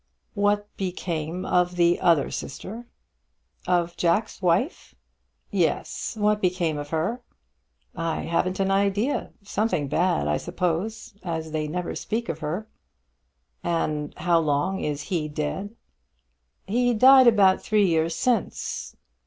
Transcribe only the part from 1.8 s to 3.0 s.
other sister?"